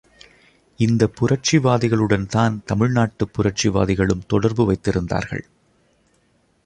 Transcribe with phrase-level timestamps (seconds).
[0.79, 5.45] இந்த புரட்சிவாதிகளுடன் தான் தமிழ்நாட்டு புரட்சிவாதிகளும் தொடர்பு வைத்திருந்தார்கள்.